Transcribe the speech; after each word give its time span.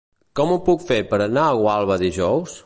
Com 0.39 0.53
ho 0.53 0.57
puc 0.69 0.81
fer 0.87 0.97
per 1.13 1.19
anar 1.27 1.45
a 1.51 1.61
Gualba 1.63 1.99
dijous? 2.07 2.59